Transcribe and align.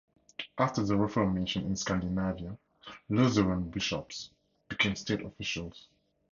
After 0.57 0.83
the 0.83 0.97
Reformation 0.97 1.63
in 1.63 1.75
Scandinavia, 1.75 2.57
Lutheran 3.07 3.69
bishops 3.69 4.31
became 4.67 4.95
state 4.95 5.21
officials. 5.23 5.89